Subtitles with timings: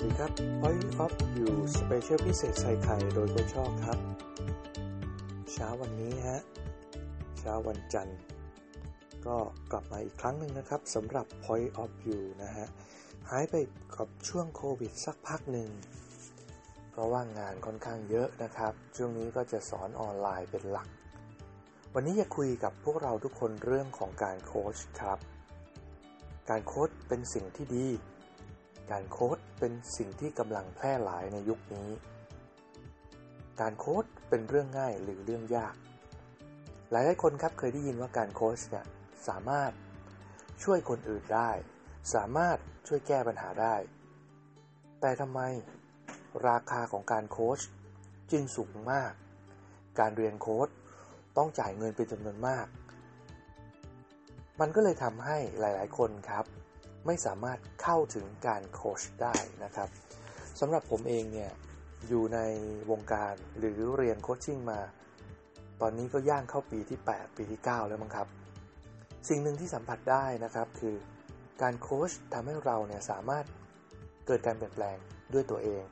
[0.00, 3.98] วัสดีครับ Point of View Special พิเศษใส่ไข่โดยโคชอกครับ
[5.52, 6.40] เช้าวันนี้ฮะ
[7.38, 8.18] เช้าวันจันทร์
[9.26, 9.36] ก็
[9.72, 12.66] กลับมาอีกครั้งหนึ่งนะครับสำหรับ Point of View นะฮะ
[13.30, 13.54] หายไป
[13.96, 15.68] กับช่วงโควิดสักพักหนึ่ง
[16.90, 20.88] เพราะว่างานค่อนข้างเยอะนะครับ ช่วงนี้ก็จะสอนออนไลน์เป็นหลัก
[21.94, 25.18] วันนี้จะคุยกับพวกเราทุกคนเรื่องของการโค้ชครับ
[26.50, 27.88] การโค้ชเป็นสิ่งที่ดี
[28.90, 31.90] การโค้ชเป็นสิ่งที่กำลังแพร่หลายในยุคนี้
[33.60, 35.74] การโค้ชเป็นเรื่องง่ายหรือเรื่องยาก
[36.90, 38.86] หลายหลายคนครับเคยได้ยินว่าการโค้ชเนี่ย
[39.28, 39.72] สามารถ
[40.62, 41.50] ช่วยคนอื่นได้
[42.14, 43.74] สามารถช่วยแก้ปัญหาได้
[45.00, 45.40] แต่ทำไม
[46.48, 47.60] ราคาของการโค้ช
[48.32, 49.12] จึงสูงมาก
[50.00, 50.68] การเรียนโค้ช
[51.36, 52.66] ต้องจ่ายเงินเป็นจำนวนมาก
[54.60, 56.44] มันก็เลยทำให้หลาย ๆ คนครับ
[57.08, 59.88] ไม่สามารถเข้าถึงการโคชได้นะครับ
[60.60, 61.50] สำหรับผมเองเนี่ย
[62.08, 62.38] อยู่ใน
[62.90, 64.80] วงการหรือเรียนโคชชิ่งมา
[65.80, 68.28] ตอนนี้ก็ย่างเข้าปีที่ 8 ปีที่ 9 แล้วมั้งครับ
[69.28, 70.96] สิ่งหนึ่งที่สัมผัสได้นะครับคือ
[71.62, 73.44] การโคชทำให้เราเนี่ยสามารถ
[74.26, 74.96] เกิดการเปลี่ยนแปลง
[75.32, 75.82] ด้วยตัวเอง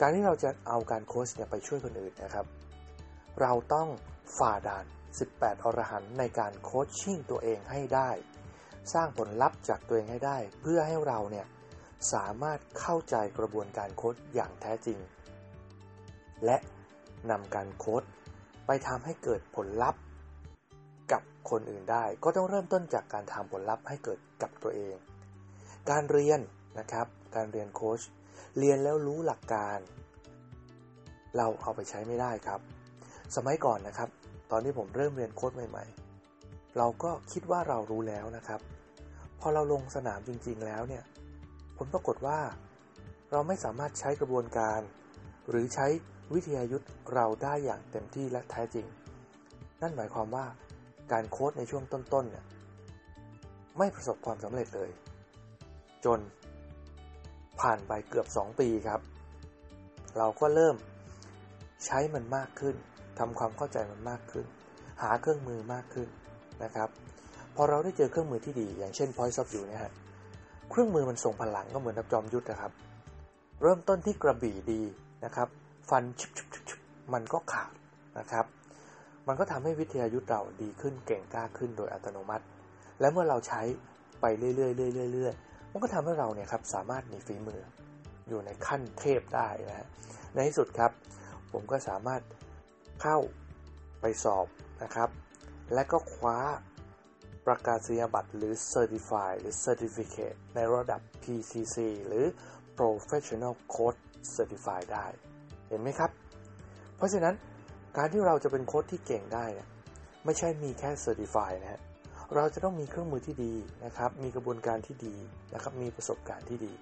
[0.00, 2.46] การที่เราจะเอาการโคชเนี่ยไปช่วยคนอื่นนะครับ
[3.40, 3.88] เราต้อง
[4.38, 4.84] ฝ่าด่าน
[5.26, 8.10] 18 อรหันในการโคชชิ่งตัวเองให้ได้
[8.94, 11.46] สร้างผลลัพธ์จากตัวเองให้ได้ เพื่อให้เราเนี่ย
[12.12, 14.98] สามารถเข้าใจกระบวนการโค้ชอย่างแท้จริง
[16.44, 16.56] และ
[17.30, 18.02] นำการโค้ช
[18.66, 20.00] ไปทำให้เกิดผลลัพธ์
[21.12, 24.94] กับคนอื่นได้ ก็ต้องเริ่มต้นจากการทำผลลัพธ์ให้เกิดกับตัวเอง
[25.90, 26.40] การเรียน
[26.78, 28.00] นะครับ การเรียนโค้ช
[28.58, 29.78] เรียนแล้วรู้หลักการ
[31.36, 32.60] เราเอาไปใช้ไม่ได้ครับ
[33.36, 34.08] สมัยก่อนนะครับ
[34.50, 36.09] ตอนที่ผมเริ่มเรียนโค้ชใหม่ ๆ
[36.76, 38.60] เราก็คิดว่าเรารู้แล้วนะครับ
[39.40, 41.04] พอเราลงสนามจริง ๆ แล้วเนี่ย
[41.76, 42.38] ผลปรากฏว่า
[43.32, 44.80] เราไม่สามารถใช้กระบวนการ
[45.50, 45.86] หรือใช้
[46.34, 48.86] วิทยายุทธ์เราได้อย่างเต็มที่และแท้จริง
[49.82, 50.46] นั่นหมายความว่า
[51.12, 52.44] การโค้ชในช่วงต้นๆเนี่ย
[53.78, 54.90] ไม่ประสบความสำเร็จเลย
[56.04, 56.18] จน
[57.60, 59.00] ผ่านไปเกือบ 2 ปีครับ
[60.18, 60.76] เราก็เริ่ม
[61.86, 62.76] ใช้มันมากขึ้น
[63.18, 64.46] ทำความเข้าใจมันมากขึ้น
[65.02, 66.08] หาเครื่องมือมากขึ้น
[66.64, 66.88] นะครับ
[67.56, 69.92] พอเราได้เจอเครื่องมือที่ดี อย่างเช่น Point of View เนี่ยฮะ
[70.70, 72.72] เครื่องมือมันส่งพลังก็เหมือนกับจอมยุทธนะครับ
[73.62, 74.82] เริ่มต้นที่กระบี่ดี
[75.24, 75.48] นะครับ
[75.90, 76.80] ฟันชุบชุบชุบ
[77.14, 77.72] มันก็ขาด
[78.18, 78.44] นะครับ
[79.28, 82.44] มันก็ทำให้วิทยายุทธ์เราดีขึ้นเก่งกล้าขึ้นโดยอัตโนมัติ
[83.00, 83.62] และเมื่อเราใช้
[84.20, 87.60] ไปเรื่อยๆเรื่อยๆเรื่อยๆมันก็ทำให้เราเนี่ยครับสามารถมีฝีมือ
[88.28, 89.88] อยู่ในขั้นเทพได้นะฮะ
[90.34, 90.90] ในที่สุดครับ
[91.52, 92.22] ผมก็สามารถ
[93.02, 93.18] เข้า
[94.00, 94.46] ไปสอบ
[94.82, 95.08] นะครับ
[95.74, 96.38] และก็คว้า
[97.46, 101.76] ประกาศนียบัตรหรือ Certify หรือ Certificate ในระดับ PCC
[102.06, 102.24] หรือ
[102.78, 103.98] Professional Coach
[104.34, 105.06] Certify ได้
[105.68, 106.10] เห็นไหมครับ
[106.96, 107.34] เพราะฉะนั้น
[107.96, 109.68] การที่เราจะเป็นโค้ชที่เก่งได้เนี่ย
[110.24, 111.80] ไม่ใช่มีแค่ Certify นะฮะ
[112.34, 113.54] เราจะต้องมีเครื่องมือที่ดี
[113.84, 115.14] นะครับ มีกระบวนการที่ดี
[115.54, 116.72] นะครับ มีประสบการณ์ที่ดี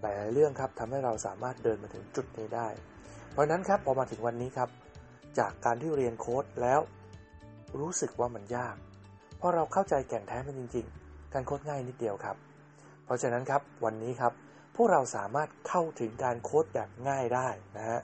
[0.00, 2.68] หลาย ๆ เรื่องครับทำให้เราสามารถเดินมาถึงจุดนี้ได้
[3.32, 4.68] เพราะนั้นครับพอมาถึงวันนี้ครับ
[5.38, 6.80] จากการที่เรียนโค้ดแล้ว
[7.80, 8.76] รู้สึกว่ามันยาก
[9.36, 12.36] เพราะเราเข้าใจแก่นแท้มันจริง ๆ การโคดง่ายนิดเดียวครับ
[13.04, 14.32] เพราะฉะนั้นครับวันนี้ครับ
[14.76, 18.00] พวกเราสามารถเข้าถึงการโค้ดแบบง่ายได้นะฮะ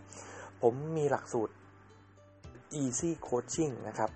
[0.62, 1.54] ผมมีหลักสูตร
[2.82, 4.10] easy coaching นะครับ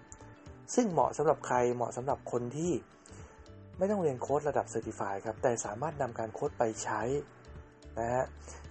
[0.74, 2.72] ซึ่งเหมาะสำหรับใครเหมาะสำหรับคนที่
[3.78, 7.02] ไม่ต้องเรียนโค้ดระดับ Certify ครับ แต่สามารถนำการโค้ดไปใช้
[7.98, 8.24] นะฮะ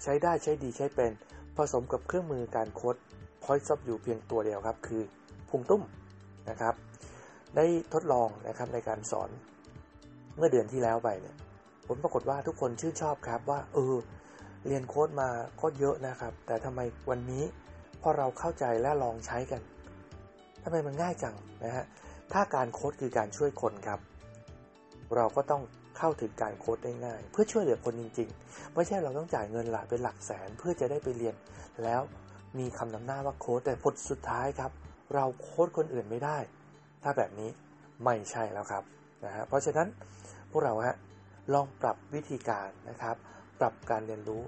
[0.04, 1.12] ใช้ได้ใช้ดีใช้เป็น
[1.58, 2.96] ผสมกับเครื่องมือการโค้ด
[3.44, 5.02] Point of View เพียงตัวเดียวครับ คือ
[5.50, 5.84] พุงตุ้ม
[6.50, 6.76] นะครับ
[7.56, 9.30] ได้ทดลองนะครับในการสอน
[10.38, 11.36] เมื่อเดือนที่แล้วไปเนี่ย
[11.88, 13.96] ผลปรากฏว่าทุกคนชื่นชอบครับว่าเออ
[14.68, 15.30] เรียนโค้ดมา
[15.62, 17.44] ก็เยอะนะครับ แต่ทำไมวันนี้
[18.02, 19.62] พอเราเข้าใจและลองใช้กัน
[20.64, 21.86] ทำไมมันง่ายจังนะฮะ
[22.34, 24.00] ถ้าการโค้ดคือการช่วยคนครับ
[25.16, 25.62] เราก็ต้อง
[25.98, 31.36] เข้าถึงการโค้ดได้ง่าย เพื่อช่วยเหลือคนจริง ๆ ไม่ใช่เราต้องจ่ายเงินหลายเป็นหลักแสนเพื่อจะได้ไปเรียน
[31.84, 32.02] แล้ว
[32.60, 34.72] มีคำนำหน้าว่าโค้ดแต่ผลสุดท้ายครับ
[35.14, 36.38] เราโค้ดคนอื่นไม่ได้
[37.04, 37.50] ถ้าแบบนี้
[38.04, 38.84] ไม่ใช่แล้วครับ
[39.26, 39.88] นะฮะเพราะฉะนั้น
[40.52, 40.98] พวกเราฮะ
[41.54, 43.16] ลองปรับวิธีการนะครับ
[43.60, 44.44] ปรับการเรียนรู้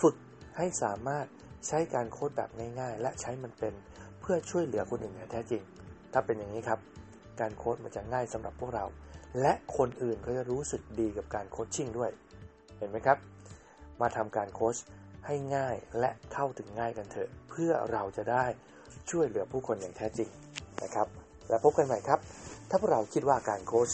[0.00, 0.16] ฝึก
[0.56, 1.26] ให้สามารถ
[1.66, 2.50] ใช้การโค้ดแบบ
[2.80, 3.74] ง่าย ๆ และใช้มันเป็น
[4.20, 5.62] เพื่อช่วยเหลือคนอื่นอย่างแท้จริง
[6.12, 6.80] ถ้าเป็นอย่างนี้ครับ
[7.40, 8.84] การโค้ดมันจะง่ายสำหรับพวกเรา
[9.40, 12.10] และคนอื่นก็จะรู้สึกดีกับการโคชชิ่งด้วย
[12.78, 13.18] เห็นไหมครับ
[14.00, 14.76] มาทำการโค้ช
[15.26, 18.44] ให้ง่ายและเข้าถึงง่ายกันเถอะ เพื่อเราจะได้
[19.10, 20.28] ช่วยเหลือผู้คนอย่างแท้จริง
[20.82, 21.06] นะครับ
[21.48, 22.20] และพบกันใหม่ครับ
[22.68, 23.90] ถ้าพวกเราคิดว่าการโค้ช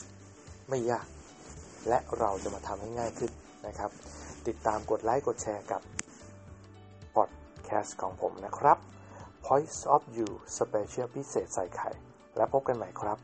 [0.68, 1.06] ไม่ยาก
[1.88, 3.30] และเราจะมาทำให้ง่ายขึ้น
[3.66, 3.90] นะครับ
[4.46, 5.80] ติดตามกดไลค์กดแชร์กับ
[7.14, 7.30] พอด
[7.64, 8.78] แคสต์ของผมนะครับ
[9.46, 11.90] Points of You Special พิเศษใส่ไข่
[12.36, 13.18] และพบกันใหม่ครับ